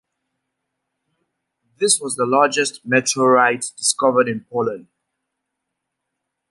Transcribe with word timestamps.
This 1.77 2.01
was 2.01 2.15
the 2.15 2.25
largest 2.25 2.83
meteorite 2.83 3.67
discovered 3.77 4.27
in 4.27 4.45
Poland. 4.51 4.87